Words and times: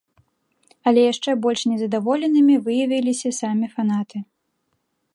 Але 0.91 1.01
яшчэ 1.11 1.35
больш 1.43 1.61
незадаволенымі 1.73 2.55
выявіліся 2.65 3.29
самі 3.41 3.67
фанаты. 3.79 4.17